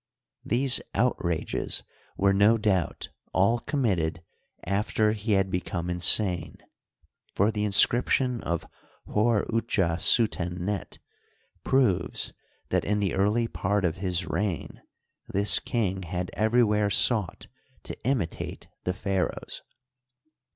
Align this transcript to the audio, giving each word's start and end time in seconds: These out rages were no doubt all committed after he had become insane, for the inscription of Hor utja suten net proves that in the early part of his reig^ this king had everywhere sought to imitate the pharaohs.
These 0.43 0.81
out 0.95 1.15
rages 1.23 1.83
were 2.17 2.33
no 2.33 2.57
doubt 2.57 3.09
all 3.33 3.59
committed 3.59 4.23
after 4.65 5.11
he 5.11 5.33
had 5.33 5.51
become 5.51 5.91
insane, 5.91 6.57
for 7.35 7.51
the 7.51 7.63
inscription 7.65 8.41
of 8.41 8.65
Hor 9.05 9.45
utja 9.45 9.97
suten 9.99 10.57
net 10.61 10.97
proves 11.63 12.33
that 12.69 12.83
in 12.83 12.99
the 12.99 13.13
early 13.13 13.47
part 13.47 13.85
of 13.85 13.97
his 13.97 14.23
reig^ 14.23 14.79
this 15.27 15.59
king 15.59 16.01
had 16.01 16.31
everywhere 16.33 16.89
sought 16.89 17.45
to 17.83 17.93
imitate 18.03 18.69
the 18.85 18.95
pharaohs. 18.95 19.61